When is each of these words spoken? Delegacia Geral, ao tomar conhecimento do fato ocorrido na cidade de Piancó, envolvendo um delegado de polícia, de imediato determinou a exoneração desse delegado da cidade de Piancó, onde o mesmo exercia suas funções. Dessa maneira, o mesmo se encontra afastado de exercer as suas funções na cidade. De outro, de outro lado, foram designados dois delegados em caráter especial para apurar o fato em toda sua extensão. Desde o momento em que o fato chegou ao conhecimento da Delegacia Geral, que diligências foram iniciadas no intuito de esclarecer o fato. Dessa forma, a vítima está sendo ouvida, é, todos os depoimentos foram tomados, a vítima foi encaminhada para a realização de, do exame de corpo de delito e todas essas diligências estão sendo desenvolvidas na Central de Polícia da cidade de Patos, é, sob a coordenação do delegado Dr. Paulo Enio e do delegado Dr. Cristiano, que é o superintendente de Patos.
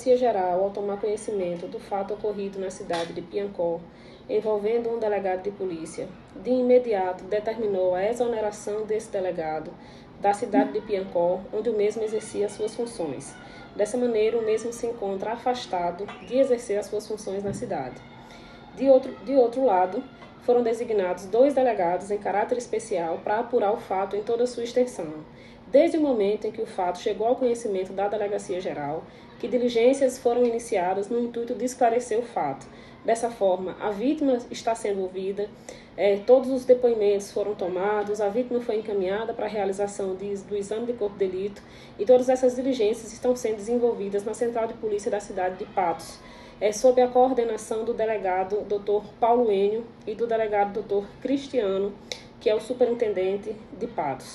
Delegacia 0.00 0.16
Geral, 0.16 0.64
ao 0.64 0.70
tomar 0.70 0.98
conhecimento 0.98 1.66
do 1.66 1.78
fato 1.78 2.14
ocorrido 2.14 2.58
na 2.58 2.70
cidade 2.70 3.12
de 3.12 3.20
Piancó, 3.20 3.80
envolvendo 4.30 4.88
um 4.88 4.98
delegado 4.98 5.42
de 5.42 5.50
polícia, 5.50 6.08
de 6.42 6.48
imediato 6.48 7.24
determinou 7.24 7.94
a 7.94 8.08
exoneração 8.08 8.86
desse 8.86 9.10
delegado 9.10 9.70
da 10.18 10.32
cidade 10.32 10.72
de 10.72 10.80
Piancó, 10.80 11.40
onde 11.52 11.68
o 11.68 11.76
mesmo 11.76 12.02
exercia 12.02 12.48
suas 12.48 12.74
funções. 12.74 13.34
Dessa 13.76 13.98
maneira, 13.98 14.38
o 14.38 14.44
mesmo 14.44 14.72
se 14.72 14.86
encontra 14.86 15.32
afastado 15.32 16.06
de 16.26 16.38
exercer 16.38 16.78
as 16.78 16.86
suas 16.86 17.06
funções 17.06 17.44
na 17.44 17.52
cidade. 17.52 18.00
De 18.76 18.88
outro, 18.88 19.14
de 19.22 19.36
outro 19.36 19.62
lado, 19.66 20.02
foram 20.42 20.62
designados 20.62 21.26
dois 21.26 21.54
delegados 21.54 22.10
em 22.10 22.18
caráter 22.18 22.58
especial 22.58 23.18
para 23.22 23.38
apurar 23.38 23.72
o 23.72 23.78
fato 23.78 24.16
em 24.16 24.22
toda 24.22 24.46
sua 24.46 24.64
extensão. 24.64 25.12
Desde 25.66 25.96
o 25.96 26.00
momento 26.00 26.46
em 26.46 26.50
que 26.50 26.60
o 26.60 26.66
fato 26.66 26.98
chegou 26.98 27.26
ao 27.26 27.36
conhecimento 27.36 27.92
da 27.92 28.08
Delegacia 28.08 28.60
Geral, 28.60 29.04
que 29.38 29.46
diligências 29.46 30.18
foram 30.18 30.44
iniciadas 30.44 31.08
no 31.08 31.20
intuito 31.20 31.54
de 31.54 31.64
esclarecer 31.64 32.18
o 32.18 32.22
fato. 32.22 32.66
Dessa 33.04 33.30
forma, 33.30 33.76
a 33.80 33.90
vítima 33.90 34.38
está 34.50 34.74
sendo 34.74 35.00
ouvida, 35.00 35.48
é, 35.96 36.16
todos 36.18 36.50
os 36.50 36.64
depoimentos 36.64 37.32
foram 37.32 37.54
tomados, 37.54 38.20
a 38.20 38.28
vítima 38.28 38.60
foi 38.60 38.76
encaminhada 38.76 39.32
para 39.32 39.46
a 39.46 39.48
realização 39.48 40.14
de, 40.14 40.34
do 40.38 40.56
exame 40.56 40.86
de 40.86 40.92
corpo 40.92 41.16
de 41.16 41.26
delito 41.26 41.62
e 41.98 42.04
todas 42.04 42.28
essas 42.28 42.56
diligências 42.56 43.12
estão 43.12 43.34
sendo 43.34 43.56
desenvolvidas 43.56 44.24
na 44.24 44.34
Central 44.34 44.66
de 44.66 44.74
Polícia 44.74 45.10
da 45.10 45.20
cidade 45.20 45.56
de 45.56 45.64
Patos, 45.66 46.18
é, 46.60 46.72
sob 46.72 47.00
a 47.00 47.08
coordenação 47.08 47.84
do 47.84 47.94
delegado 47.94 48.62
Dr. 48.62 49.06
Paulo 49.18 49.50
Enio 49.50 49.84
e 50.06 50.14
do 50.14 50.26
delegado 50.26 50.82
Dr. 50.82 51.06
Cristiano, 51.22 51.92
que 52.38 52.50
é 52.50 52.54
o 52.54 52.60
superintendente 52.60 53.56
de 53.78 53.86
Patos. 53.86 54.28